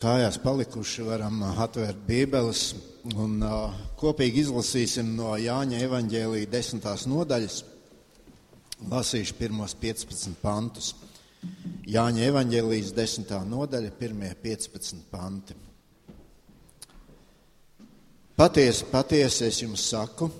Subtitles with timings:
[0.00, 2.70] kājās palikuši, varam atvērt Bībeles
[3.20, 3.42] un
[4.00, 7.58] kopīgi izlasīsim no Jāņa evaņģēlīja desmitās nodaļas.
[8.88, 10.94] Lasīšu pirmos 15 pantus.
[11.88, 15.56] Jāņa evaņģēlijas desmitā nodaļa, pirmie 15 panti.
[18.40, 20.30] Patiesi, patiesi es jums saku,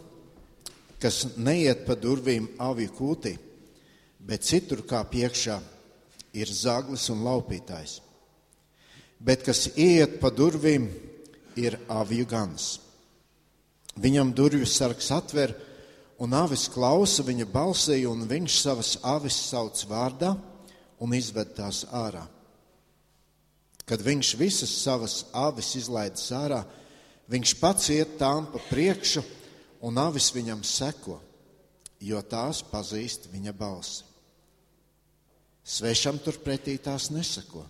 [1.00, 3.34] kas neiet pa durvīm aviju kūtī,
[4.24, 5.58] bet citur kā piekšā
[6.40, 8.00] ir zaglis un laupītājs
[9.20, 10.88] bet kas iet pa durvīm,
[11.60, 12.78] ir aviju gans.
[14.00, 15.52] Viņam durvju sargs atver,
[16.22, 20.34] un avis klausa viņa balsī, un viņš savas avis sauc vārdā
[21.00, 22.22] un izved tās ārā.
[23.84, 26.62] Kad viņš visas savas avis izlaidis ārā,
[27.28, 29.24] viņš pats iet tām pa priekšu,
[29.84, 31.18] un avis viņam seko,
[32.00, 34.06] jo tās pazīst viņa balsi.
[35.64, 37.66] Svešam turpretī tās neseko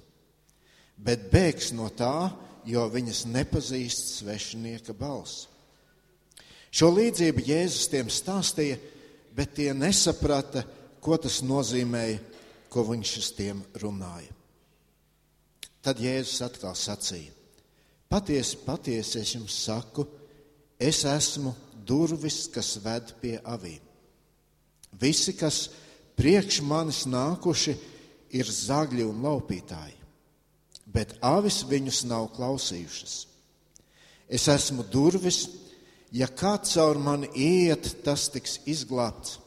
[1.05, 2.31] bet bēgs no tā,
[2.69, 5.49] jo viņas nepazīst svešinieka balsi.
[6.71, 8.77] Šo līdzību Jēzus tiem stāstīja,
[9.35, 10.63] bet tie nesaprata,
[11.03, 12.21] ko tas nozīmēja,
[12.71, 14.31] ko viņš uz tiem runāja.
[15.83, 17.33] Tad Jēzus atkal sacīja:
[18.11, 20.05] Patiesi, patiesi es jums saku,
[20.79, 21.55] es esmu
[21.87, 23.81] durvis, kas ved pie avīm.
[25.01, 25.71] Visi, kas
[26.19, 27.75] priekš manis nākuši,
[28.37, 30.00] ir zagļi un laupītāji
[30.93, 33.17] bet avis viņus nav klausījušas.
[34.31, 35.47] Es esmu durvis,
[36.15, 39.39] ja kāds caur mani iet, tas tiks izglābts.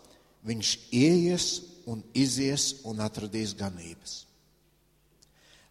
[0.44, 1.48] Viņš ies
[1.88, 4.24] un izies un atradīs ganības.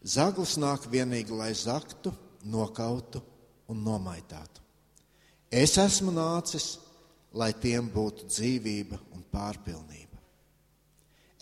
[0.02, 2.12] Zaglis nāk vienīgi, lai zaktu,
[2.42, 3.20] nokautu
[3.70, 4.60] un nomaitātu.
[5.52, 6.78] Es esmu nācis,
[7.36, 10.18] lai tiem būtu dzīvība un pārpilnība.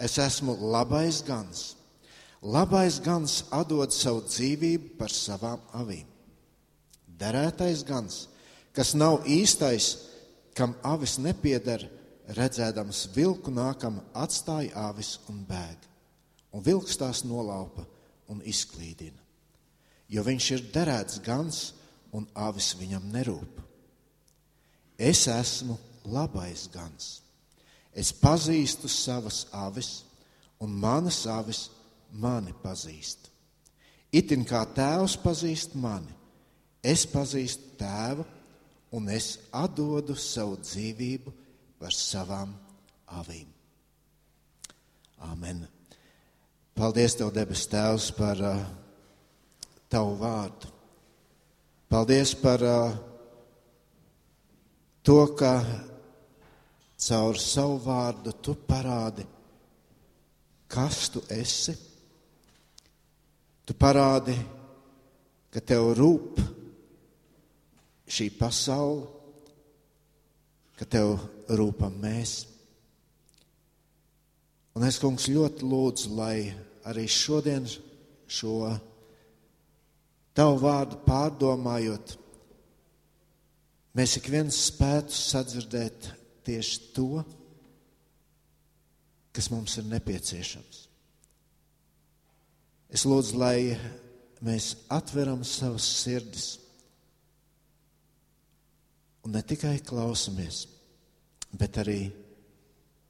[0.01, 1.71] Es esmu labais gans
[2.41, 6.07] Labais gans atdod savu dzīvību par savām avīm.
[7.21, 8.29] Derētais gans,
[8.73, 9.91] kas nav īstais,
[10.57, 11.85] kam avis nepieder,
[12.33, 15.85] redzēdams vilku nākam, atstāja avis un bēg.
[16.57, 17.85] Un vilks tās nolaupa
[18.33, 19.21] un izklīdina.
[20.09, 21.59] Jo viņš ir derēts gans
[22.17, 23.61] un avis viņam nerūp.
[24.97, 25.77] Es esmu
[26.09, 27.21] labais gans.
[27.93, 30.07] Es pazīstu savas avis,
[30.61, 31.69] un manas avis
[32.13, 33.29] mani pazīst.
[34.13, 36.11] Itin kā tēvs pazīst mani,
[36.83, 38.25] es pazīstu tēvu
[38.97, 41.33] un es atdodu savu dzīvību
[41.79, 42.55] par savām
[43.21, 43.47] avīm.
[45.31, 45.67] Amen.
[46.75, 48.61] Paldies, Tev, debes Tēvs, par uh,
[49.91, 50.71] Tavu vārdu.
[51.91, 52.95] Paldies par uh,
[55.05, 55.53] to, ka
[57.01, 59.27] caur savu vārdu Tu parādi,
[60.71, 61.77] kas Tu esi
[63.71, 64.33] Tu parādi,
[65.55, 66.41] ka tev rūp
[68.11, 69.05] šī pasaule,
[70.75, 71.13] ka tev
[71.55, 72.33] rūpam mēs.
[74.75, 76.51] Un es, kungs, ļoti lūdzu, lai
[76.91, 77.71] arī šodien
[78.27, 78.57] šo
[80.35, 82.19] tavu vārdu pārdomājot,
[83.95, 86.11] mēs ik viens spētu sadzirdēt
[86.43, 87.23] tieši to,
[89.31, 90.89] kas mums ir nepieciešams.
[92.91, 93.77] Es lūdzu, lai
[94.43, 96.49] mēs atveram savas sirdis
[99.25, 100.65] un ne tikai klausamies,
[101.55, 102.01] bet arī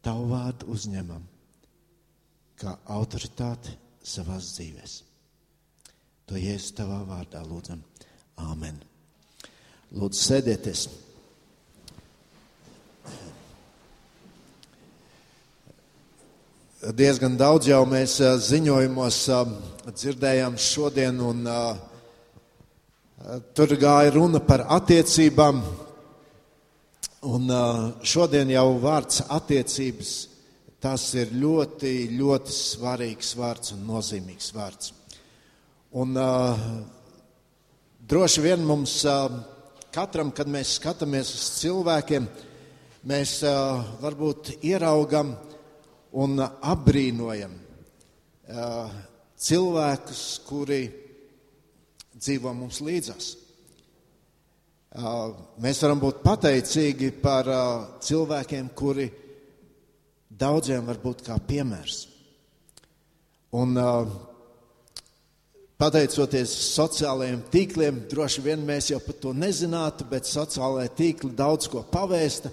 [0.05, 1.25] tavu vārdu uzņemam
[2.61, 3.73] kā autoritāti
[4.05, 4.97] savās dzīvēs.
[6.29, 7.81] To Jēzus tavā vārdā lūdzam.
[8.41, 8.77] Āmen.
[9.97, 10.85] Lūdzu, sēdieties!
[16.81, 19.17] Diezgan daudz jau mēs ziņojumos
[19.93, 21.45] dzirdējām šodien, un
[23.53, 25.61] tur gāja runa par attiecībām.
[27.29, 27.53] Un
[28.01, 30.13] šodien jau vārds attiecības,
[30.81, 34.95] tas ir ļoti, ļoti svarīgs vārds un nozīmīgs vārds.
[36.01, 36.17] Un
[38.09, 39.03] droši vien mums
[39.93, 42.25] katram, kad mēs skatāmies uz cilvēkiem,
[43.05, 43.37] mēs
[44.01, 45.37] varbūt ieraugam,
[46.19, 47.53] un apbrīnojam
[49.41, 50.81] cilvēkus, kuri
[52.17, 53.31] dzīvo mums līdzās.
[55.63, 57.47] Mēs varam būt pateicīgi par
[58.03, 59.07] cilvēkiem, kuri
[60.31, 62.03] daudziem var būt kā piemērs.
[63.55, 63.79] Un
[65.81, 71.85] pateicoties sociālajiem tīkliem, droši vien mēs jau par to nezinātu, bet sociālajie tīkli daudz ko
[71.87, 72.51] pavēsta.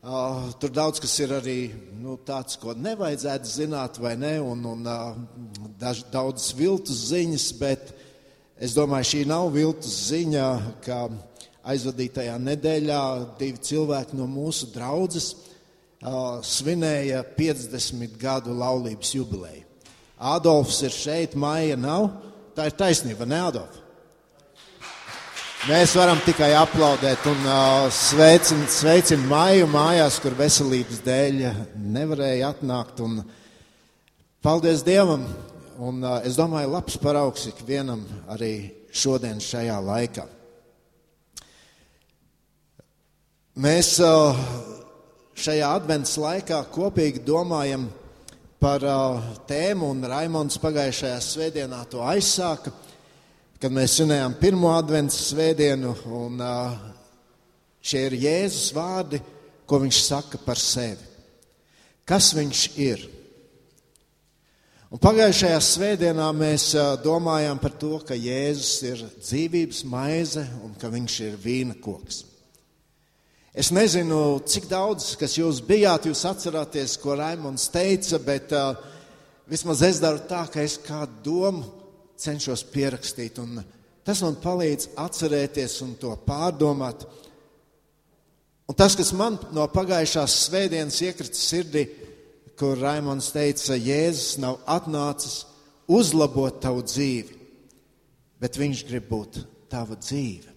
[0.00, 1.58] Uh, tur daudz kas ir arī
[2.00, 5.18] nu, tāds, ko nevajadzētu zināt, vai ne, un, un uh,
[5.80, 7.92] daž, daudz viltus ziņas, bet
[8.60, 10.46] Es domāju, šī nav viltus ziņa,
[10.84, 11.06] ka
[11.72, 13.04] aizvadītajā nedēļā
[13.40, 19.64] divi cilvēki no mūsu draudzes uh, svinēja 50 gadu laulības jubileju.
[20.20, 22.10] Adolfs ir šeit, Maija nav.
[22.52, 23.79] Tā ir taisnība, ne Adolf?
[25.68, 31.42] Mēs varam tikai aplaudēt un uh, sveicin, sveicin Maiju mājās, kur veselības dēļ
[31.76, 33.02] nevarēja atnākt.
[33.04, 33.18] Un
[34.40, 35.26] paldies Dievam!
[35.76, 38.54] Un uh, es domāju, labs paraugs ikvienam arī
[38.88, 40.24] šodien šajā laikā.
[43.60, 44.40] Mēs uh,
[45.36, 47.90] šajā adventas laikā kopīgi domājam
[48.64, 52.72] par uh, tēmu, un Raimons pagājušajā svētdienā to aizsāka,
[53.60, 56.40] kad mēs svinējām pirmo adventas svētdienu, un
[57.84, 59.20] šie ir Jēzus vārdi,
[59.68, 61.04] ko viņš saka par sevi.
[62.08, 63.02] Kas viņš ir?
[64.90, 66.70] Un pagājušajā svētdienā mēs
[67.04, 72.24] domājām par to, ka Jēzus ir dzīvības maize un ka viņš ir vīna koks.
[73.52, 78.72] Es nezinu, cik daudz, kas jūs bijāt, jūs atceraties, ko Raimons teica, bet uh,
[79.50, 81.79] vismaz es daru tā, ka es kādu domu
[82.20, 83.40] cenšos pierakstīt,
[84.04, 87.06] tas man palīdz atcerēties un to pārdomāt.
[88.70, 91.88] Un tas, kas man no pagājušās svētdienas iekrita sirdī,
[92.60, 95.46] kur Raimons teica, Jēzus nav atnācis
[95.90, 97.34] uzlabot tavu dzīvi,
[98.40, 100.50] bet viņš grib būt tava dzīve.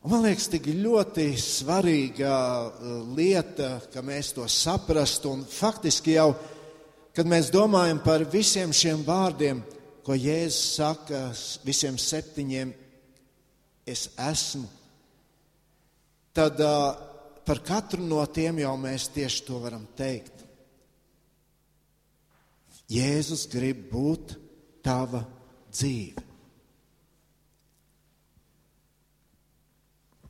[0.00, 5.34] Un man liekas, tik ļoti svarīga uh, lieta, ka mēs to saprastu.
[5.52, 6.30] Faktiski jau,
[7.12, 9.60] kad mēs domājam par visiem šiem vārdiem,
[10.04, 11.22] ko Jēzus saka,
[11.66, 12.72] visiem septiņiem,
[13.88, 14.68] es esmu,
[16.36, 16.94] tad uh,
[17.44, 20.46] par katru no tiem jau mēs tieši to varam teikt.
[22.90, 24.34] Jēzus grib būt
[24.82, 25.22] tava
[25.70, 26.26] dzīve.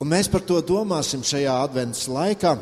[0.00, 2.54] Un mēs par to domāsim šajā adventas laikā.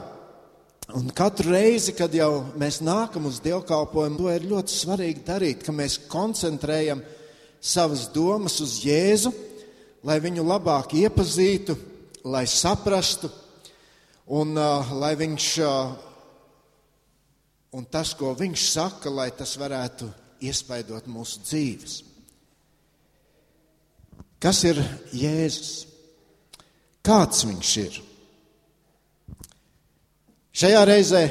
[0.96, 5.74] Un katru reizi, kad jau mēs nākam uz dievkalpojumu, to ir ļoti svarīgi darīt, ka
[5.76, 7.02] mēs koncentrējam
[7.60, 9.34] savas domas uz Jēzu,
[10.08, 11.76] lai viņu labāk iepazītu,
[12.24, 13.28] lai saprastu
[14.32, 15.92] un uh, lai viņš uh,
[17.76, 20.08] un tas, ko viņš saka, lai tas varētu
[20.40, 22.00] iespaidot mūsu dzīves.
[24.40, 24.80] Kas ir
[25.12, 25.82] Jēzus?
[27.04, 28.04] Kāds viņš ir?
[30.58, 31.22] Šajā reizē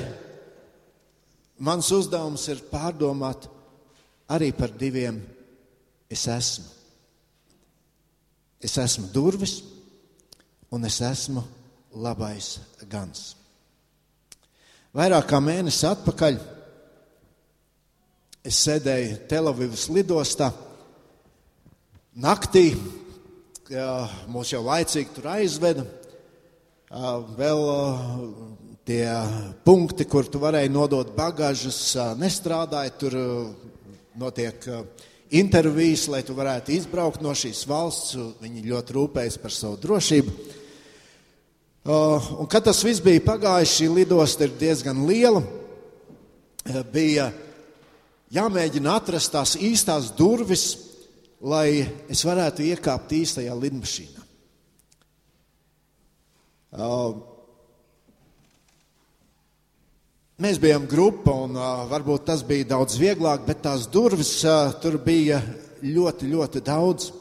[1.59, 3.49] mans uzdevums ir pārdomāt
[4.31, 5.17] arī par diviem
[6.07, 6.67] es esmu.
[8.63, 9.57] Es esmu durvis
[10.71, 11.43] un es esmu
[11.99, 12.53] labais
[12.87, 13.33] gans.
[14.95, 16.39] Vairāk kā mēnesi atpakaļ
[18.47, 20.53] es sēdēju Telavivas lidostā.
[22.15, 22.69] Naktī
[24.31, 25.83] mūs jau laicīgi tur aizveda.
[27.35, 27.67] Vēl
[28.87, 29.07] tie
[29.67, 31.79] punkti, kur tu varēji nodot bagāžas,
[32.19, 32.93] nestrādāja.
[33.01, 33.17] Tur
[34.17, 34.63] notiek
[35.35, 38.15] intervijas, lai tu varētu izbraukt no šīs valsts.
[38.43, 40.37] Viņi ļoti rūpējas par savu drošību.
[41.87, 45.43] Un, kad tas viss bija pagājis, šī lidosta ir diezgan liela.
[46.91, 47.29] Bija
[48.35, 50.65] jāmēģina atrast tās īstās durvis,
[51.39, 54.23] lai es varētu iekāpt īstajā lidmašīnā.
[56.77, 57.36] Uh,
[60.41, 61.57] mēs bijām grupa, un
[61.89, 64.39] varbūt tas bija daudz vieglāk, bet tās durvis
[64.81, 65.41] tur bija
[65.81, 67.11] ļoti, ļoti daudz.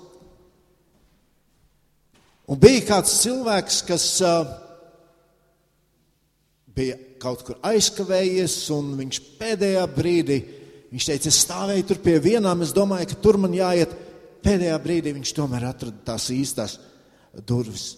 [2.47, 4.47] Un bija kāds cilvēks, kas uh,
[6.77, 10.37] bija kaut kur aizkavējies, un viņš pēdējā brīdī,
[10.93, 13.95] viņš teica, es stāvēju tur pie vienām, es domāju, ka tur man jāiet.
[14.47, 16.77] Pēdējā brīdī viņš tomēr atrada tās īstās
[17.49, 17.97] durvis,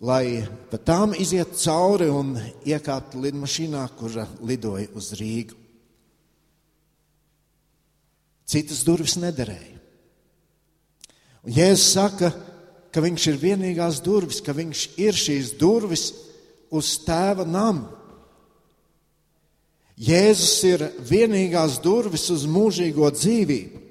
[0.00, 2.34] lai pa tām iziet cauri un
[2.66, 5.56] iekāptu lidmašīnā, kura lidoja uz Rīgu.
[8.46, 9.74] Citas durvis nederēja.
[11.46, 12.30] Un Jēzus saka,
[12.94, 16.10] ka viņš ir vienīgās durvis, ka viņš ir šīs durvis
[16.70, 17.88] uz tēva namu.
[19.96, 23.82] Jēzus ir vienīgās durvis uz mūžīgo dzīvību.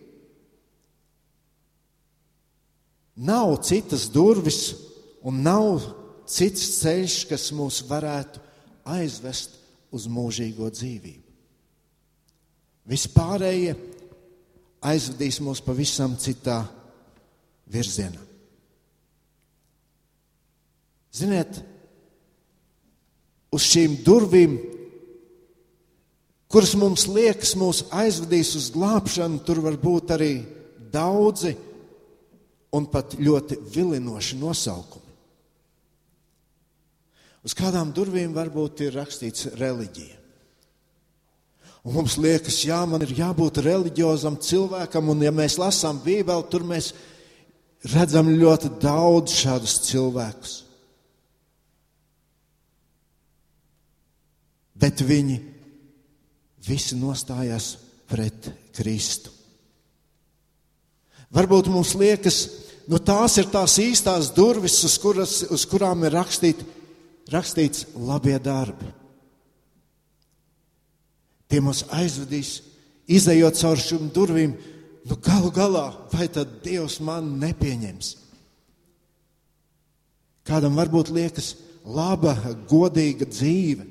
[3.25, 4.75] Nav citas durvis
[5.25, 5.95] un nav
[6.29, 8.41] cits ceļš, kas mūs varētu
[8.96, 9.58] aizvest
[9.96, 11.24] uz mūžīgo dzīvību.
[12.86, 13.74] Vispārējie
[14.86, 16.60] aizvedīs mūs pavisam citā
[17.72, 18.22] virzienā.
[21.15, 21.62] Ziniet,
[23.55, 24.58] uz šīm durvīm,
[26.51, 30.34] kuras mums liekas, mūs aizvedīs uz glābšanu, tur var būt arī
[30.91, 31.55] daudzi
[32.75, 35.04] un pat ļoti vilinoši nosaukumi.
[37.46, 40.22] Uz kādām durvīm varbūt ir rakstīts reliģija.
[41.86, 46.66] Un mums liekas, jā, man ir jābūt reliģiozam cilvēkam, un ja mēs lasām Bībeli, tur
[46.66, 46.90] mēs
[47.94, 50.56] redzam ļoti daudz šādus cilvēkus.
[54.82, 55.38] Bet viņi
[56.66, 57.75] visi nostājās
[58.10, 59.30] pret Kristu.
[61.36, 62.40] Varbūt mums liekas,
[62.90, 66.66] nu tās ir tās īstās durvis, uz, kuras, uz kurām ir rakstīt,
[67.34, 68.91] rakstīts labie darbi.
[71.50, 72.60] Tie mūs aizvedīs,
[73.08, 74.55] izējot cauri šīm durvīm.
[75.05, 78.15] Nu, galu galā, vai tad Dievs man nepieņems?
[80.46, 81.53] Kādam varbūt liekas
[81.86, 82.34] laba,
[82.70, 83.86] godīga dzīve.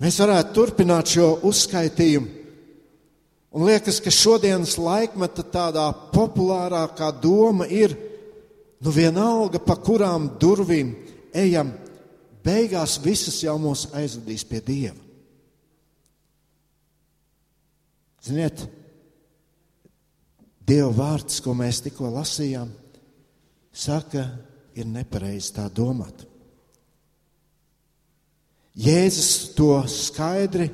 [0.00, 2.36] Mēs varētu turpināt šo uzskaitījumu.
[3.50, 7.96] Un liekas, ka šodienas laikmeta tādā populārākā doma ir,
[8.80, 10.94] nu vienalga, pa kurām durvīm
[11.36, 11.72] ejam,
[12.44, 14.98] beigās visas jau mūs aizvedīs pie Dieva.
[18.24, 18.66] Ziniet,
[20.66, 22.70] Dieva vārds, ko mēs tikko lasījām,
[23.72, 24.26] saka,
[24.76, 26.26] ir nepareizi tā domāt.
[28.80, 30.68] Jēzus to skaidri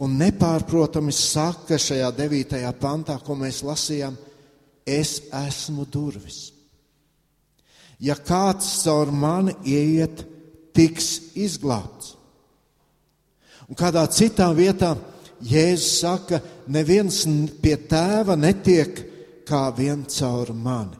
[0.00, 4.16] un nepārprotami saka šajā devītajā pantā, ko mēs lasījām,
[4.88, 6.59] es esmu durvis.
[8.00, 10.24] Ja kāds caur mani ieiet,
[10.72, 12.14] tiks izglābts.
[13.68, 14.94] Un kādā citā vietā
[15.40, 17.22] Jēzus saka, neviens
[17.62, 18.98] pie tēva netiek
[19.48, 20.98] kā vien caur mani.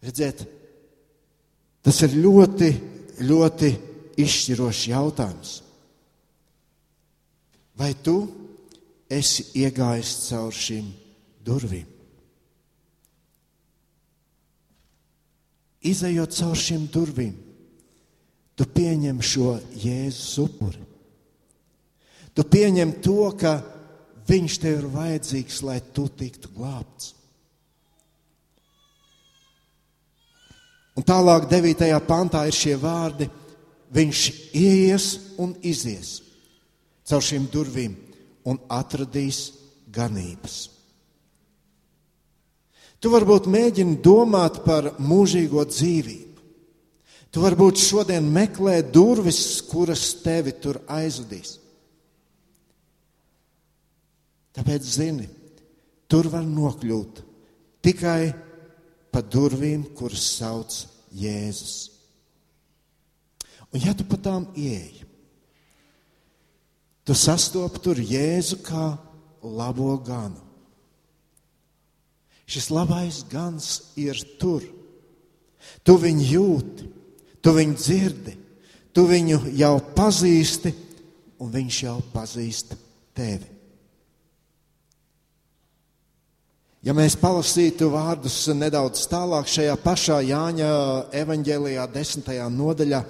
[0.00, 0.42] Redziet,
[1.84, 2.70] tas ir ļoti,
[3.28, 3.70] ļoti
[4.20, 5.54] izšķirošs jautājums.
[7.80, 8.16] Vai tu
[9.12, 10.88] esi iegājis caur šīm
[11.44, 11.99] durvīm?
[15.86, 17.34] Izejot caur šīm durvīm,
[18.56, 20.82] tu pieņem šo Jēzus upuri.
[22.36, 23.54] Tu pieņem to, ka
[24.30, 27.14] Viņš tev ir vajadzīgs, lai tu tiktu glābts.
[30.94, 31.88] Un tālāk, 9.
[32.06, 33.26] pantā, ir šie vārdi:
[33.90, 34.20] Viņš
[34.54, 35.06] ies
[35.42, 36.20] un izies
[37.10, 37.96] caur šīm durvīm
[38.46, 39.48] un atradīs
[39.90, 40.68] ganības.
[43.00, 46.26] Tu varbūt mēģini domāt par mūžīgo dzīvību.
[47.30, 51.56] Tu varbūt šodien meklē durvis, kuras tevi tur aizvedīs.
[54.50, 55.28] Tāpēc zini,
[56.10, 57.22] tur var nokļūt
[57.86, 58.32] tikai
[59.14, 60.74] pa durvīm, kuras sauc
[61.16, 61.76] Jēzus.
[63.70, 65.06] Un ja tu pa tām ieeji,
[67.06, 68.90] tu sastopi tur Jēzu kā
[69.46, 70.49] labo ganu.
[72.50, 74.64] Šis labais gans ir tur.
[75.86, 76.88] Tu viņu jūti,
[77.38, 78.34] tu viņu dzirdi,
[78.90, 80.72] tu viņu jau pazīsti,
[81.40, 82.74] un viņš jau pazīst
[83.14, 83.46] tevi.
[86.82, 90.70] Ja mēs palasītu vārdus nedaudz tālāk šajā pašā Jāņa
[91.20, 93.02] evanģēlijā, desmitajā nodaļā,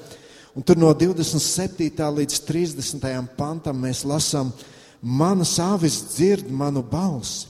[0.59, 1.95] un tur no 27.
[2.19, 3.07] līdz 30.
[3.39, 4.51] pantam mēs lasām,
[5.01, 7.50] manas avis dzird manu balsi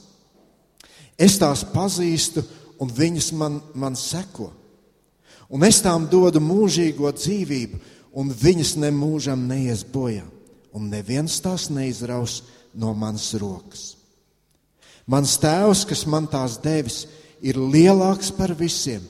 [1.20, 2.42] Es tās pazīstu,
[2.80, 4.48] un viņas man, man seko.
[5.50, 7.80] Un es tām dodu mūžīgo dzīvību,
[8.16, 10.24] un viņas nemūžam neies bojā,
[10.72, 12.40] un neviens tās neizraus
[12.74, 13.96] no manas rokas.
[15.10, 17.02] Mans tēvs, kas man tās devis,
[17.42, 19.02] ir lielāks par visiem,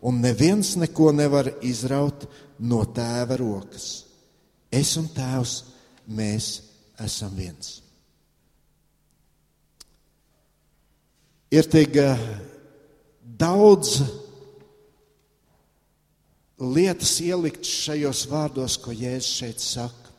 [0.00, 3.88] un neviens neko nevar izraut no tēva rokas.
[4.70, 5.58] Es un tēvs,
[6.06, 6.52] mēs
[7.02, 7.87] esam viens.
[11.50, 12.24] Ir tik eh,
[13.38, 14.02] daudz
[16.58, 20.12] lietas ielikt šajos vārdos, ko Jēzus šeit saka.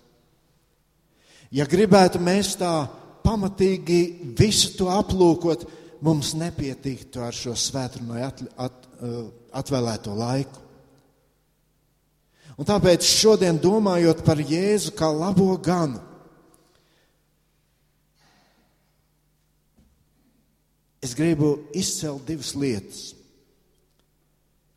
[1.51, 2.87] Ja gribētu mēs tā
[3.25, 5.65] pamatīgi visu to aplūkot,
[6.05, 9.21] mums nepietiktu ar šo svētdienai at, at, eh,
[9.59, 10.65] atvēlēto laiku.
[12.59, 16.01] Un tāpēc šodien domājot par Jēzu kā labo ganu,
[21.03, 23.01] es gribu izcelt divas lietas,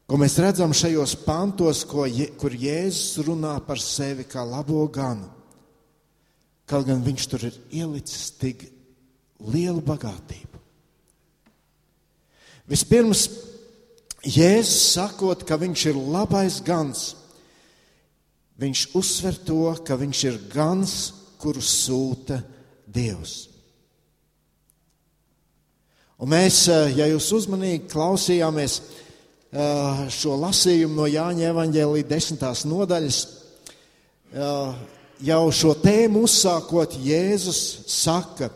[0.07, 2.05] ko mēs redzam šajos pantos, ko,
[2.39, 5.31] kur Jēzus runā par sevi kā labo ganu.
[6.69, 8.67] Kaut gan viņš tur ir ielicis tik
[9.53, 10.61] lielu bagātību.
[12.71, 13.27] Vispirms,
[14.23, 17.09] Jēzus sakot, ka viņš ir labais gans,
[18.63, 20.95] viņš uzsver to, ka viņš ir gans,
[21.43, 22.39] kuru sūta
[22.87, 23.52] Dievs.
[26.23, 28.77] Un mēs, ja jūs uzmanīgi klausījāmies
[30.15, 33.19] šo lasījumu no Jāņa evaņģēlī desmitās nodaļas,
[35.27, 38.53] jau šo tēmu uzsākot, Jēzus saka,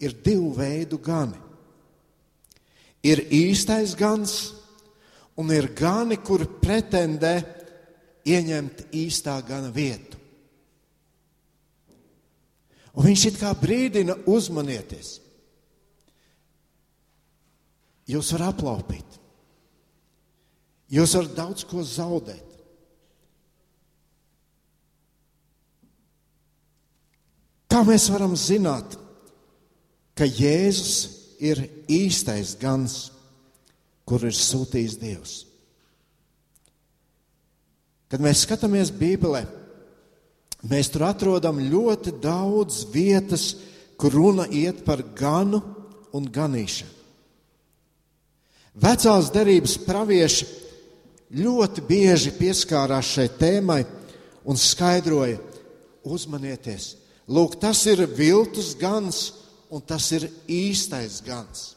[0.00, 1.40] ir divu veidu gani.
[3.00, 4.36] Ir īstais gans,
[5.40, 7.32] un ir gani, kur pretendē
[8.28, 10.20] ieņemt īstā gana vietu.
[12.92, 15.19] Un viņš it kā brīdina uzmanieties.
[18.10, 19.18] Jūs varat aplaupīt.
[20.90, 22.46] Jūs varat daudz ko zaudēt.
[27.70, 28.96] Kā mēs varam zināt,
[30.18, 32.96] ka Jēzus ir īstais gans,
[34.02, 35.36] kur ir sūtījis Dievs?
[38.10, 39.44] Kad mēs skatāmies Bībelē,
[40.66, 43.52] mēs tur atrodam ļoti daudz vietas,
[43.94, 45.62] kur runa iet par ganu
[46.10, 46.99] un ganīšanu.
[48.80, 50.46] Vecās derības pravieši
[51.36, 53.82] ļoti bieži pieskārās šai tēmai
[54.48, 55.38] un skaidroja,
[56.00, 56.94] uzmanieties,
[57.30, 59.28] Lūk, tas ir viltus gans,
[59.70, 61.76] un tas ir īstais gans.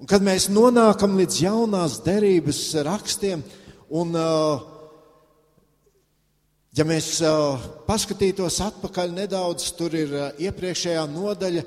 [0.00, 3.42] Un kad mēs nonākam līdz jaunās derības rakstiem,
[3.92, 4.16] un
[6.76, 7.10] ja mēs
[7.88, 10.16] paskatītos atpakaļ nedaudz, tur ir
[10.48, 11.64] iepriekšējā nodaļa,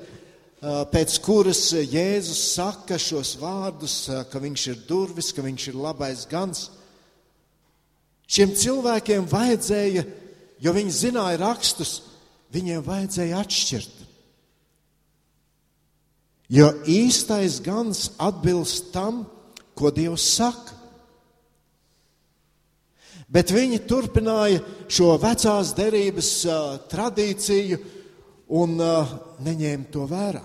[0.60, 6.68] pēc kuras Jēzus saka šos vārdus, ka viņš ir durvis, ka viņš ir labais gans.
[8.30, 10.04] Šiem cilvēkiem vajadzēja
[10.60, 12.00] jo viņi zināja rakstus,
[12.52, 13.96] viņiem vajadzēja atšķirt.
[16.50, 19.24] Jo īstais gans atbilst tam,
[19.78, 20.76] ko Dievs saka.
[23.30, 24.58] Bet viņi turpināja
[24.90, 27.78] šo vecās derības uh, tradīciju
[28.50, 29.14] un uh,
[29.44, 30.42] neņēma to vērā.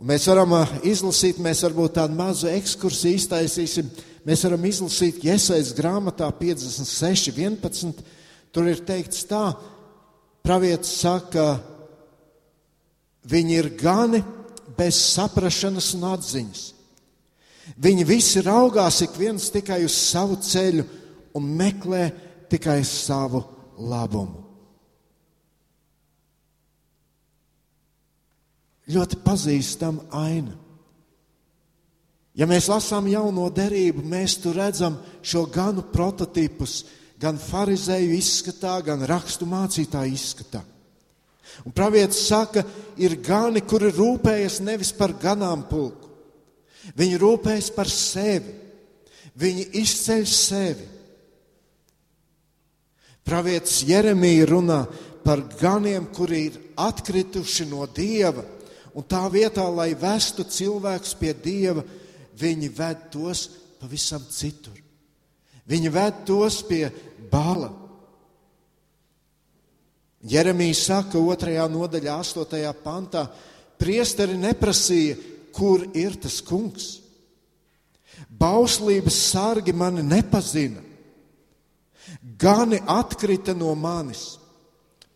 [0.00, 3.90] Un mēs varam uh, izlasīt, mēs varbūt tādu mazu ekskursiju iztaisīsim.
[4.24, 8.02] Mēs varam izlasīt Iesaistas grāmatā 56, 11
[8.50, 9.52] Tur ir teikts tā,
[10.42, 11.60] pravietis saka,
[13.30, 14.22] viņi ir gani
[14.78, 16.64] bez saprašanas un atziņas.
[17.78, 20.86] Viņi visi raugās ik viens tikai uz savu ceļu
[21.38, 22.08] un meklē
[22.50, 23.44] tikai savu
[23.78, 24.39] labumu.
[28.90, 30.56] Ļoti pazīstama aina.
[32.34, 36.84] Ja mēs lasām jauno derību, mēs tur redzam šo ganu prototipus,
[37.20, 40.62] gan farizēju izskatā, gan rakstu mācītāju izskatā.
[41.66, 42.62] Un pravietis saka,
[42.96, 46.08] ir gani, kuri rūpējas nevis par ganāmpulku.
[46.96, 48.54] Viņi rūpējas par sevi.
[49.40, 50.86] Viņi izceļ sevi.
[53.26, 54.80] Pravietis Jeremija runā
[55.24, 58.42] par ganiem, kuri ir atkrituši no dieva,
[58.94, 61.84] un tā vietā, lai vestu cilvēkus pie dieva,
[62.40, 63.48] viņi ved tos
[63.80, 64.76] pavisam citur.
[65.70, 66.88] Viņi ved tos pie
[67.30, 67.70] bāla.
[70.20, 73.24] Jeremijs saka, otrajā nodaļā, astotajā pantā,
[73.80, 75.16] priesteri neprasīja,
[75.54, 76.98] kur ir tas kungs.
[78.28, 80.82] Bauslības sargi mani nepazina.
[82.20, 84.36] Gani atkrita no manis.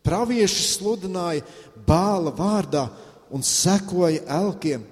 [0.05, 1.45] Pravieši sludināja
[1.87, 2.85] bāla vārdā
[3.33, 4.85] un sekoja elkiem,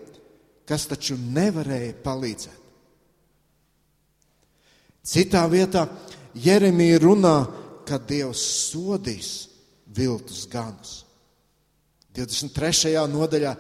[0.69, 2.61] kas taču nevarēja palīdzēt.
[5.03, 5.89] Citā vietā
[6.39, 7.37] Jeremija runā,
[7.83, 9.33] ka Dievs sodīs
[9.91, 11.03] viltus ganus.
[12.15, 12.95] 23.
[13.11, 13.57] nodaļā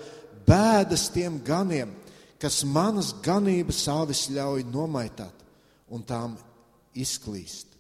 [0.47, 1.91] bēdas tiem ganiem,
[2.39, 5.45] kas manas ganības avis ļauj nomaitāt
[5.93, 6.37] un tām
[6.95, 7.73] izklīst.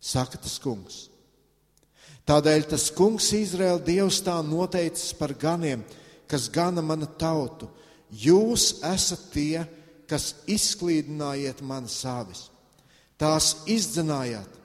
[0.00, 1.06] Saka tas kungs.
[2.26, 5.84] Tādēļ tas kungs Izraēla Dievs tā noteicis par ganiem,
[6.26, 7.68] kas gana mana tautu.
[8.10, 9.62] Jūs esat tie,
[10.10, 12.48] kas izklīdinājiet manas avis.
[13.18, 14.58] Tās izdzenājāt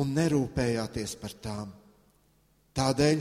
[0.00, 1.68] un nerūpējāties par tām.
[2.72, 3.20] Tādēļ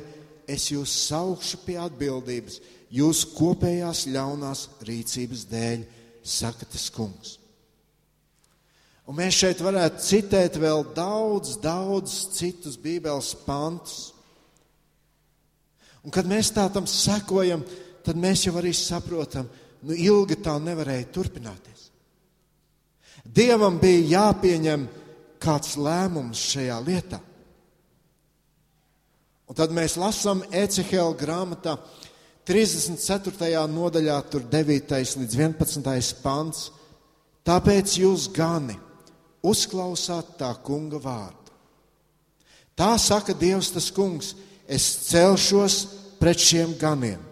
[0.52, 2.62] es jūs saukšu pie atbildības
[2.96, 5.86] jūsu kopējās ļaunās rīcības dēļ,
[6.24, 7.41] saka tas kungs.
[9.10, 14.12] Un mēs šeit varētu citēt vēl daudz, daudz citus Bībeles pantus.
[16.06, 17.64] Un kad mēs tā tam sekojam,
[18.06, 19.50] tad mēs jau arī saprotam,
[19.86, 21.90] nu ilgi tā nevarēja turpināties.
[23.26, 24.88] Dievam bija jāpieņem
[25.42, 27.20] kāds lēmums šajā lietā.
[29.50, 31.76] Un tad mēs lasām Ecehela grāmatā
[32.48, 33.66] 34.
[33.70, 34.94] nodaļā, tur 9.
[35.22, 36.22] līdz 11.
[36.24, 36.70] pants.
[37.46, 38.78] Tāpēc jūs gani
[39.44, 41.52] uzklausāt tā kunga vārdu.
[42.76, 44.36] Tā saka Dievs tas kungs,
[44.68, 45.84] es celšos
[46.22, 47.32] pret šiem ganiem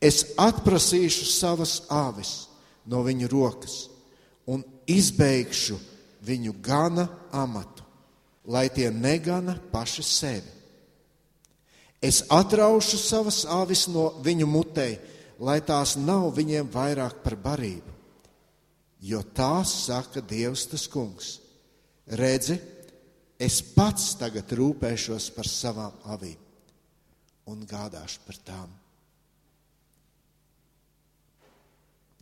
[0.00, 2.48] Es atprasīšu savas avis
[2.88, 3.82] no viņu rokas
[4.48, 5.76] un izbeigšu
[6.24, 7.04] viņu gana
[7.36, 7.84] amatu,
[8.48, 10.56] lai tie negana paši sevi.
[12.00, 14.96] Es atraušu savas avis no viņu mutei,
[15.36, 17.89] lai tās nav viņiem vairāk par barību.
[19.00, 21.38] Jo tās saka Dievs tas kungs.
[22.20, 22.58] Redzi,
[23.40, 26.36] es pats tagad rūpēšos par savām avīm
[27.50, 28.74] un gādāšu par tām.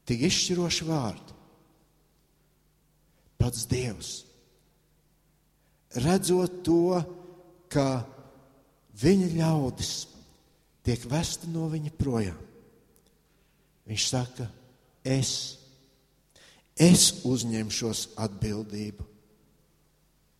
[0.08, 1.34] Tik izšķiroši vārdi.
[3.38, 4.12] Pats Dievs.
[5.98, 6.98] Redzot to,
[7.72, 8.04] ka
[8.98, 9.92] viņa ļaudis
[10.84, 12.38] tiek vesta no viņa projām,
[13.88, 14.48] viņš saka,
[15.04, 15.58] es,
[16.78, 19.04] es uzņemšos atbildību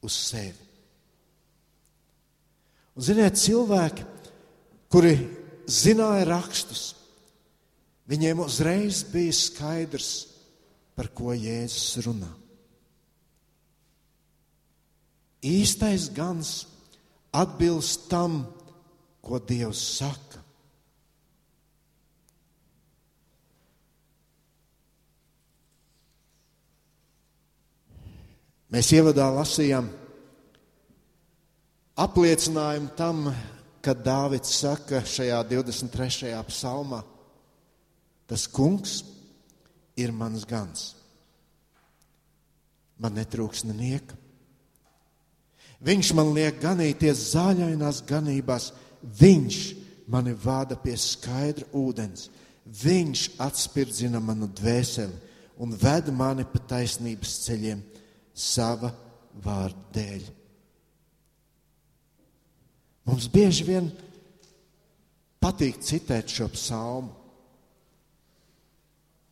[0.07, 0.67] uz sevi.
[2.95, 4.07] Un, ziniet, cilvēki,
[4.91, 5.15] kuri
[5.71, 6.83] zināja rakstus,
[8.11, 10.11] viņiem uzreiz bija skaidrs,
[10.99, 12.31] par ko Jēzus runā.
[15.47, 16.65] Īstais gans
[17.31, 18.41] atbilst tam,
[19.23, 20.43] ko Dievs saka.
[28.69, 29.87] Mēs ievadā lasījām
[31.97, 33.31] apliecinājumu tam,
[33.81, 36.35] kad Dāvids saka šajā 23.
[36.51, 37.01] psalmā,
[38.29, 39.01] tas kungs
[39.97, 40.91] ir mans gans.
[43.01, 44.19] Man netrūks nenieka.
[45.81, 49.63] Viņš man liek ganīties zāļainās ganībās, viņš
[50.13, 52.29] mani vada pie skaidra ūdens,
[52.69, 55.25] viņš atspirdzina manu dvēseli
[55.57, 57.81] un ved mani pa taisnības ceļiem
[58.39, 58.93] sava
[59.45, 60.27] vārda dēļ.
[63.09, 63.89] Mums bieži vien
[65.41, 67.15] patīk citēt šo psalmu.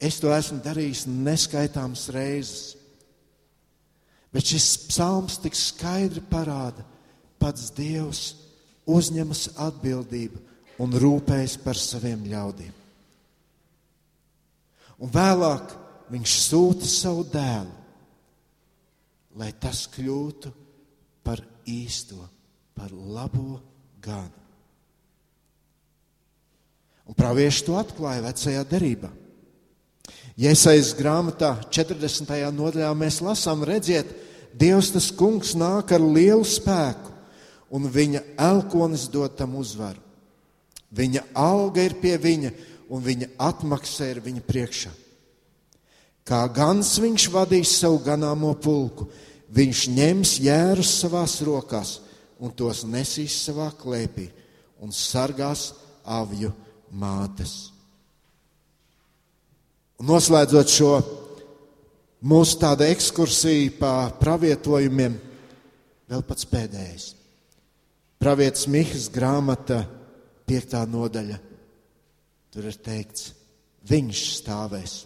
[0.00, 2.74] Es to esmu darījis neskaitāmas reizes.
[4.32, 6.84] Bet šis psalms tik skaidri parāda,
[7.40, 8.34] pats Dievs
[8.88, 10.42] uzņemas atbildību
[10.84, 12.74] un rūpējas par saviem ļaudīm.
[15.00, 15.72] Un vēlāk
[16.12, 17.72] viņš sūta savu dēlu,
[19.37, 20.53] lai tas kļūtu
[21.27, 22.18] par īsto,
[22.77, 23.61] par labo
[24.03, 24.44] gadu.
[27.07, 29.12] Un pravieši to atklāja vecajā derībā.
[30.37, 32.33] Iesaistas grāmatā 40.
[32.53, 34.11] nodaļā mēs lasām, redziet,
[34.57, 37.12] Dievs tas kungs nāk ar lielu spēku,
[37.77, 40.01] un viņa elkonis dod tam uzvaru.
[40.96, 42.53] Viņa alga ir pie viņa,
[42.88, 44.92] un viņa atmaksa ir viņa priekšā.
[46.26, 49.06] Kā gans viņš vadīs savu ganāmo pulku,
[49.54, 52.00] viņš ņems jērus savās rokās
[52.42, 54.26] un tos nesīs savā klēpī
[54.82, 55.70] un sargās
[56.02, 56.50] avju
[56.90, 57.54] mātes.
[60.02, 60.90] Un noslēdzot šo
[62.26, 65.14] mūsu tādu ekskursiju pa pravietojumiem,
[66.10, 67.10] vēl pats pēdējais.
[68.18, 69.84] Pravietis Mihas grāmata,
[70.48, 71.38] piektā nodaļa.
[72.50, 73.30] Tur ir teikts,
[73.86, 75.04] viņš stāvēs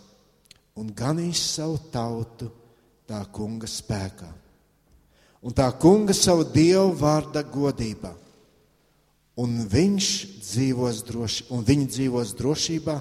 [0.81, 2.49] un ganīs savu tautu
[3.09, 4.31] tā kunga spēkā.
[5.45, 8.13] Un tā kunga savu dievu vārda godībā.
[9.41, 10.09] Un viņš
[10.41, 12.99] dzīvos droši, un viņi dzīvos drošībā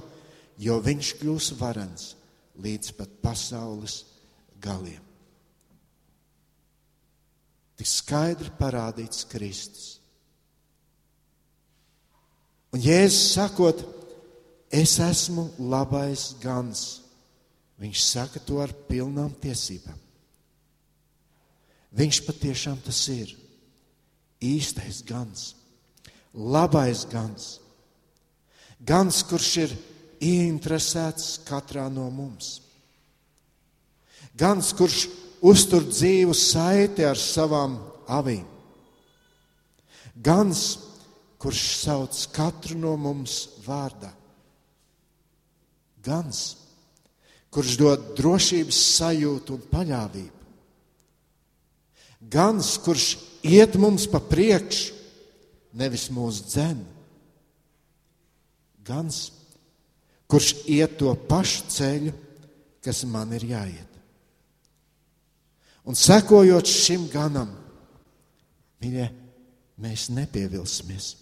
[0.60, 2.14] jo viņš kļūs varens
[2.60, 4.02] līdz pat pasaules
[4.60, 5.02] galiem.
[7.80, 9.94] Tik skaidri parādīts Kristus.
[12.76, 13.80] Un Jēzus sakot,
[14.70, 17.00] es esmu labais gans,
[17.80, 19.98] viņš saka to ar pilnām tiesībām.
[21.96, 23.32] Viņš patiešām tas ir
[24.44, 25.54] īstais gans,
[26.34, 27.56] labais gans,
[28.80, 29.74] gans, kurš ir
[30.20, 32.60] ieinteresēts katrā no mums.
[34.40, 35.08] Gans, kurš
[35.42, 37.80] uztur dzīvu saiti ar savām
[38.12, 38.46] avīm.
[40.20, 40.64] Gans,
[41.40, 44.12] kurš sauc katru no mums vārdā.
[46.04, 46.59] Gans,
[47.54, 50.38] kurš dod drošības sajūtu un paļāvību.
[52.30, 53.14] Gans, kurš
[53.48, 54.96] iet mums pa priekšu,
[55.80, 56.86] nevis mūsu dzēnu.
[58.86, 59.22] Gans,
[60.30, 62.14] kurš iet to pašu ceļu,
[62.86, 63.88] kas man ir jāiet.
[65.90, 67.50] Un sekojot šim ganam,
[68.84, 69.08] mīļie,
[69.82, 71.16] mēs nepievilsimies.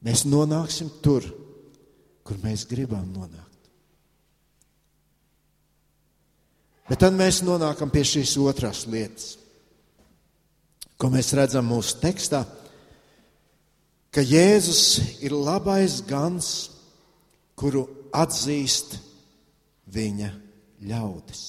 [0.00, 1.26] Mēs nonāksim tur,
[2.24, 3.49] kur mēs gribam nonākt.
[6.90, 9.36] Bet tad mēs nonākam pie šīs otrās lietas,
[10.98, 12.42] ko mēs redzam mūsu tekstā,
[14.10, 16.50] ka Jēzus ir labais gans
[17.60, 17.84] kuru
[18.16, 18.96] atzīst
[19.92, 20.30] viņa
[20.88, 21.42] ļaudis.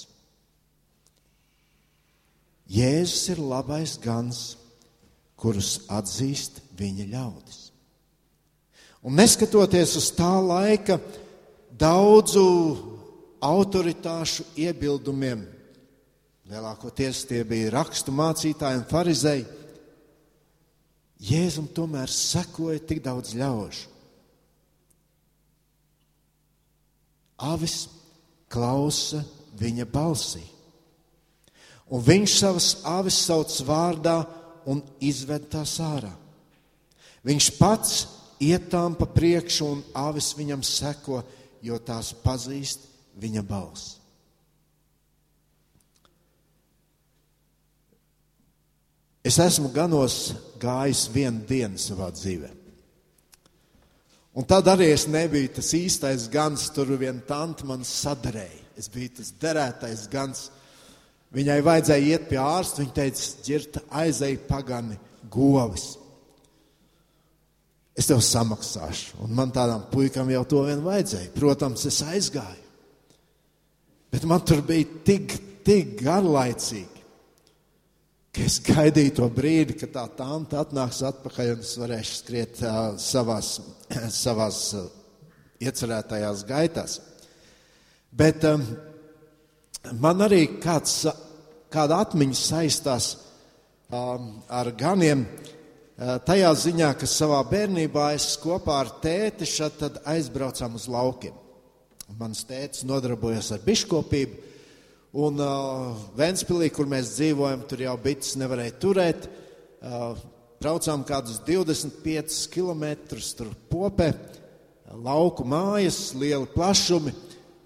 [2.72, 4.42] Jēzus ir labais gans,
[5.40, 7.60] kurus atzīst viņa ļaudis.
[9.08, 11.00] Un neskatoties uz tā laika
[11.72, 12.46] daudzu
[13.42, 15.44] autoritāšu iebildumiem,
[16.52, 19.50] lielākoties tie bija rakstu mācītāji un farizēji,
[21.22, 23.90] Jēzum tomēr sekoja tik daudz ļaužu.
[27.46, 27.84] Avis
[28.50, 29.22] klausa
[29.58, 30.42] viņa balsī.
[31.94, 34.18] Un viņš savas avis sauc vārdā
[34.70, 36.12] un izved tās ārā.
[37.28, 37.96] Viņš pats
[38.42, 41.22] iet tām pa priekšu, un avis viņam seko,
[41.62, 42.88] jo tās pazīst
[43.20, 43.98] viņa balsi.
[49.22, 52.50] Es esmu ganos gājis vienu dienu savā dzīvē.
[54.34, 58.64] Un tad arī es nebiju tas īstais gans, tur viena tante man sadarēja.
[58.80, 60.48] Es biju tas derētais gans.
[61.36, 62.82] Viņai vajadzēja iet pie ārsta.
[62.82, 64.98] Viņa teica, ģirta aizēja pagani
[65.32, 65.92] govis.
[67.94, 69.20] Es tev samaksāšu.
[69.28, 71.34] Un man tādam puikam jau to vien vajadzēja.
[71.36, 72.61] Protams, es aizgāju.
[74.12, 77.02] Bet man tur bija tik, tik garlaicīgi
[78.32, 82.80] ka es gaidīju to brīdi, kad tā tante atnāks atpakaļ un es varēšu skriet uh,
[83.00, 83.58] savās,
[84.24, 84.86] savās uh,
[85.62, 87.00] iecerētajās gaitās.
[88.12, 88.64] Bet um,
[90.00, 91.04] man arī kāds,
[91.72, 93.12] kāda atmiņa saistās
[93.92, 95.26] um, ar ganiem.
[96.02, 101.36] Uh, tajā ziņā, ka savā bērnībā es kopā ar tēti šad aizbraucām uz laukiem.
[102.20, 104.52] Mans tētis nodarbojas ar biškopību,
[105.12, 109.26] Un uh, Vēnspilī, kur mēs dzīvojam, tur jau bites nevarēja turēt.
[109.84, 110.14] Uh,
[110.64, 112.86] braucām kādus 25 km,
[113.36, 114.14] tur popē,
[114.96, 117.12] lauku mājas, lieli plašumi.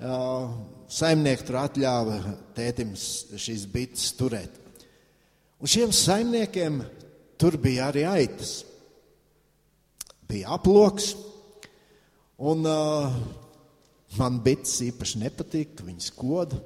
[0.02, 0.56] Uh,
[0.90, 2.18] saimnieki tur atļāva
[2.58, 4.58] tētim šīs bites turēt.
[5.62, 6.82] Un šiem saimniekiem
[7.38, 8.58] tur bija arī aitas.
[10.26, 11.14] Bija aploks,
[12.42, 13.14] un uh,
[14.20, 16.62] man bites īpaši nepatika, viņas koda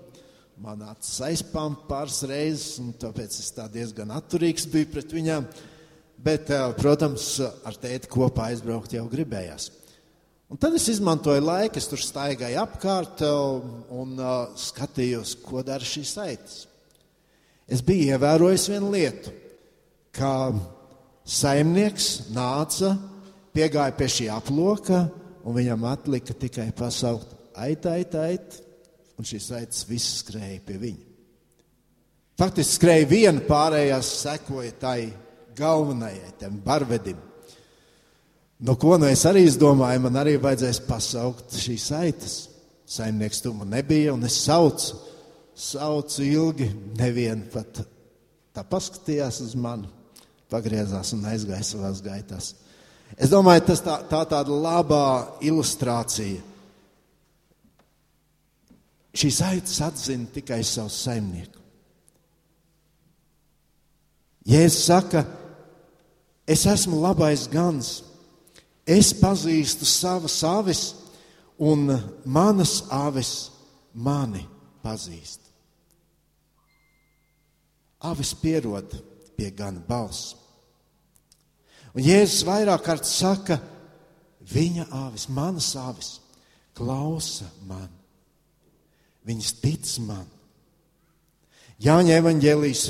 [0.60, 5.46] man acis aizpām pāris reizes, un tāpēc es tā diezgan atturīgs biju pret viņām.
[6.20, 9.70] Bet, eh, protams, ar tēti kopā aizbraukt jau gribējās.
[10.50, 15.86] Un tad es izmantoju laiku, es tur staigāju apkārt eh, un uh, skatījos, ko dara
[15.86, 16.66] šīs saites.
[17.70, 19.32] Es biju ievērojis vienu lietu,
[20.12, 20.52] ka
[21.24, 22.98] saimnieks nāca,
[23.54, 25.06] piegāja pie šī aploka,
[25.46, 28.66] un viņam atlika tikai pasaukt aita, aita, aita
[29.20, 31.06] un šīs aitas visas skrēja pie viņa.
[32.40, 35.00] Faktiski skrēja viena, pārējās sekoja tai
[35.60, 37.18] galvenajai, tam barvedim.
[38.64, 42.38] No ko nu es arī domāju, man arī vajadzēs pasaukt šīs aitas.
[42.90, 44.96] Saimnieks tu man nebija, un es saucu,
[45.56, 47.84] saucu ilgi, nevienu pat
[48.56, 49.88] tā paskatījās uz mani,
[50.52, 52.54] pagriezās un aizgāja savās gaitās.
[53.20, 55.06] Es domāju, tas tā, tā tāda labā
[55.46, 56.49] ilustrācija
[59.16, 61.58] Šīs aitas atzina tikai savu saimnieku.
[64.50, 65.24] Jēzus saka,
[66.50, 68.00] es esmu labais gans,
[68.86, 70.84] es pazīstu savas avis,
[71.60, 71.92] un
[72.26, 73.34] manas avis
[73.94, 74.46] mani
[74.82, 75.42] pazīst.
[78.00, 78.96] Avis pierod
[79.36, 80.34] pie gana balss.
[81.94, 83.60] Un Jēzus vairāk kārt saka,
[84.50, 86.16] viņa avis, manas avis,
[86.78, 87.99] klausa man.
[89.28, 90.28] Viņas tic man.
[91.80, 92.84] Jāņa evanģēlijas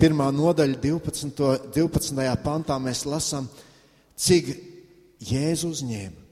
[0.00, 1.70] pirmā nodaļa, 12.
[1.74, 2.26] 12.
[2.42, 3.46] pantā mēs lasām,
[4.18, 4.50] cik
[5.24, 6.22] Jēzus uzņēma.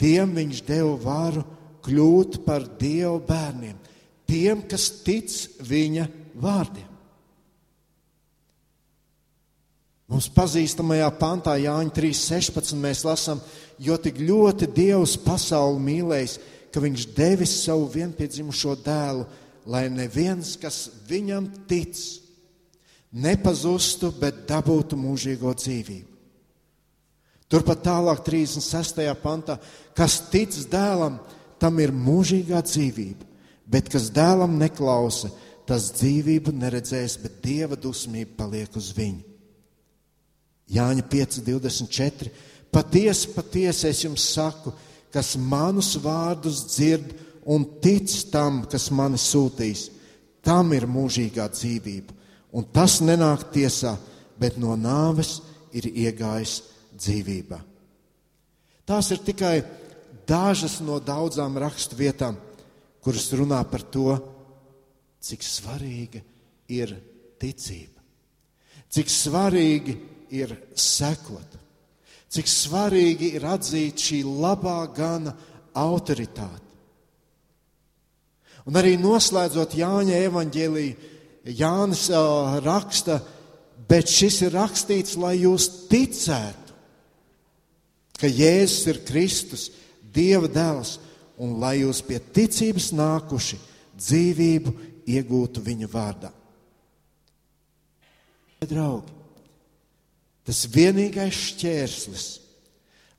[0.00, 1.44] Tiem viņš deva varu
[1.84, 3.76] kļūt par Dieva bērniem,
[4.28, 6.06] tiem, kas tic viņa
[6.40, 6.88] vārdiem.
[10.10, 13.38] Mums pazīstamajā pantā, Jāņa 3.16, mēs lasām,
[13.78, 19.26] jo tik ļoti Dievs pasauli mīlējis, ka viņš devis savu vienpiedzimušo dēlu,
[19.70, 21.98] lai neviens, kas viņam tic,
[23.10, 26.08] nepazustu, bet dabūtu mūžīgo dzīvību.
[27.50, 29.02] Turpat tālāk, 36.
[29.22, 29.58] pantā,
[29.98, 31.18] kas tic dēlam,
[31.58, 33.26] tam ir mūžīgā dzīvība,
[33.66, 35.32] bet kas dēlam neklausa,
[35.66, 39.26] tas dzīvību neredzēs, bet dieva dusmība paliek uz viņu.
[40.70, 42.30] Jāņa 5, 24.
[42.70, 44.70] Patiesi, patiesi es jums saku,
[45.12, 47.12] kas manus vārdus dzird
[47.50, 49.88] un tic tam, kas mani sūtīs,
[50.44, 52.16] tam ir mūžīgā dzīvība.
[52.56, 53.94] Un tas nenāk tiesā,
[54.40, 55.38] bet no nāves
[55.76, 56.60] ir iegājis
[56.96, 57.60] dzīvībā.
[58.88, 59.60] Tās ir tikai
[60.26, 62.38] dažas no daudzām rakstu vietām,
[63.04, 64.16] kuras runā par to,
[65.20, 66.22] cik svarīga
[66.72, 66.94] ir
[67.40, 68.00] ticība,
[68.90, 69.96] cik svarīgi
[70.34, 71.59] ir sekot,
[72.30, 75.34] cik svarīgi ir atzīt šī labā gana
[75.74, 76.68] autoritāte.
[78.68, 81.10] Un arī noslēdzot Jāņa evaņģēlīju,
[81.56, 83.16] Jānis uh, raksta,
[83.88, 86.74] bet šis ir rakstīts, lai jūs ticētu,
[88.20, 89.70] ka Jēzus ir Kristus,
[90.10, 90.98] Dieva dēls,
[91.40, 93.56] un lai jūs pie ticības nākuši
[93.96, 94.74] dzīvību
[95.08, 96.30] iegūtu viņa vārdā.
[98.60, 99.14] Draugi,
[100.46, 102.26] tas vienīgais šķērslis,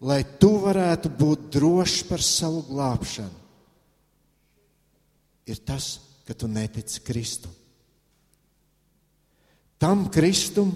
[0.02, 3.38] lai tu varētu būt drošs par savu glābšanu,
[5.52, 7.52] ir tas, ka tu netici Kristum.
[9.82, 10.74] Tam Kristum,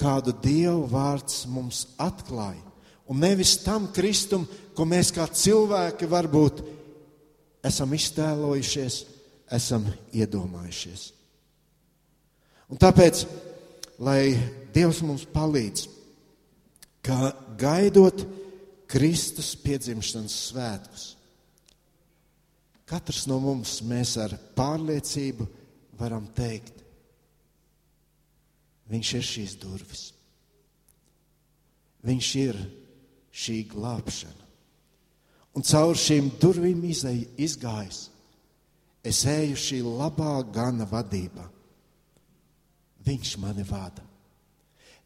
[0.00, 2.62] kādu Dieva vārds mums atklāja,
[3.06, 6.62] un nevis tam Kristum, ko mēs kā cilvēki varbūt
[7.68, 9.02] esam iztēlojušies,
[9.52, 9.84] esam
[10.16, 11.10] iedomājušies.
[12.72, 13.26] Un tāpēc,
[14.00, 14.32] lai
[14.72, 15.86] Dievs mums palīdz,
[17.04, 18.24] ka gaidot
[18.90, 21.08] Kristus piedzimšanas svētkus,
[22.88, 25.48] katrs no mums mēs ar pārliecību
[26.00, 26.82] varam teikt,
[28.92, 30.04] Viņš ir šīs durvis.
[32.04, 32.58] Viņš ir
[33.32, 34.48] šī glābšana.
[35.56, 38.06] Un caur šīm durvīm izgājis,
[39.04, 41.44] es eju šī labā gana vadībā.
[43.06, 44.04] Viņš mani vada.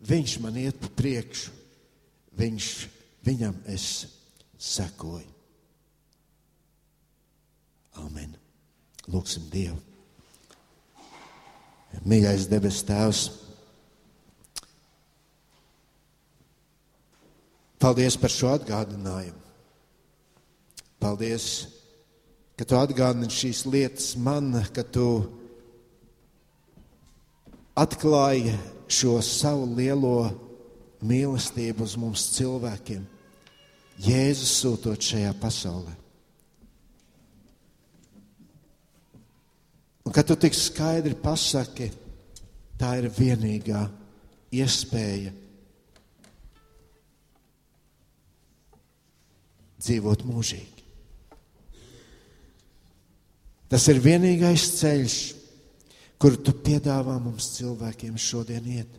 [0.04, 1.54] Viņš man iet pa priekšu.
[2.36, 2.66] Viņš,
[3.24, 3.86] viņam es
[4.60, 5.28] sekoju.
[8.02, 8.34] Amen.
[9.08, 9.78] Lūksim Dievu.
[12.04, 13.20] Mīļais debes Tēvs,
[17.80, 19.40] paldies par šo atgādinājumu.
[21.00, 21.46] Paldies,
[22.58, 25.06] ka tu atgādini šīs lietas man, ka tu
[27.76, 28.54] atklāji
[28.88, 30.30] šo savu lielo
[31.04, 33.04] mīlestību uz mums cilvēkiem,
[33.96, 35.94] Jēzus sūtot šajā pasaulē.
[40.04, 41.88] Un kad tu tik skaidri pasaki,
[42.76, 43.80] tā ir vienīgā
[44.54, 45.32] iespēja
[49.80, 50.84] dzīvot mūžīgi.
[53.72, 55.16] Tas ir vienīgais ceļš,
[56.20, 58.92] kuru tu piedāvā mums cilvēkiem šodien iet,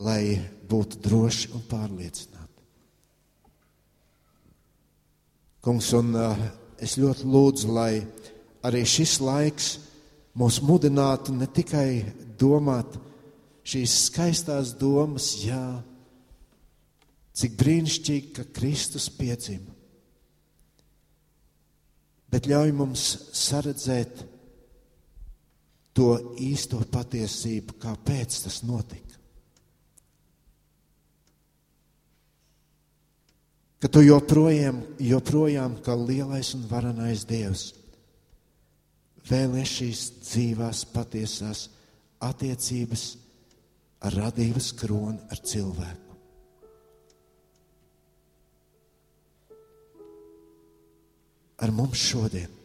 [0.00, 0.36] lai
[0.68, 2.48] būtu droši un pārliecināti.
[5.60, 6.40] Kungs, un uh,
[6.80, 8.00] es ļoti lūdzu, lai
[8.64, 9.74] arī šis laiks
[10.40, 12.00] mūs mudinātu ne tikai
[12.40, 12.96] domāt
[13.66, 15.82] šīs skaistās domas, jā,
[17.36, 19.72] cik brīnišķīgi, ka Kristus piedzima,
[22.30, 24.24] bet ļauj mums saredzēt
[25.96, 29.18] to īsto patiesību, kāpēc tas notika.
[33.80, 37.70] Ka tu joprojām, joprojām kā lielais un varenais Dievs
[39.30, 41.64] vēlēs šīs dzīvās, patiesās
[42.20, 43.04] attiecības
[44.04, 46.16] ar radības kroni ar cilvēku.
[51.60, 52.59] Ar mums šodien.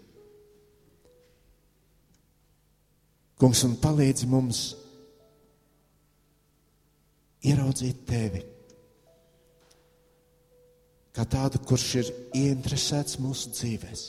[3.39, 4.65] Kungs, un palīdz mums
[7.45, 8.43] ieraudzīt tevi
[11.15, 14.05] kā tādu, kurš ir ieinteresēts mūsu dzīvēm.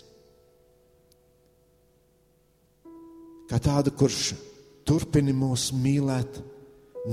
[3.51, 4.35] kā tādu, kurš
[4.87, 6.41] turpina mūs mīlēt,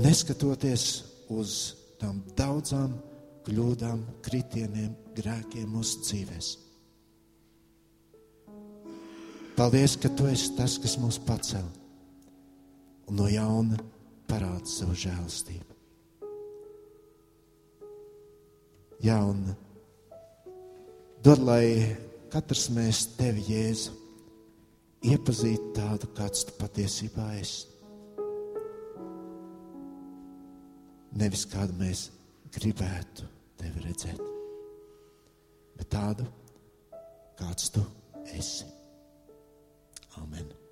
[0.02, 0.86] neskatoties
[1.32, 1.54] uz
[2.00, 2.96] tām daudzām
[3.46, 6.50] kļūdām, kritieniem, grēkiem mūsu dzīvēm.
[9.54, 11.66] Paldies, ka tu esi tas, kas mūs pacēl
[13.08, 13.78] un no jauna
[14.28, 15.74] parāda savu žēlastību.
[19.04, 19.42] Jā, un
[21.24, 21.96] dod, lai
[22.32, 23.92] katrs mēs tevi, Jēzu,
[25.04, 27.68] iepazīt tādu, kāds tu patiesībā esi.
[31.14, 32.08] Nevis kādu mēs
[32.56, 33.28] gribētu
[33.60, 34.24] tevi redzēt,
[35.76, 36.26] bet tādu,
[37.38, 37.84] kāds tu
[38.34, 38.66] esi.
[40.18, 40.63] Amen.